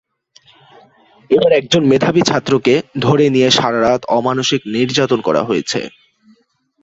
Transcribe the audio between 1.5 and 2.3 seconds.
একজন মেধাবী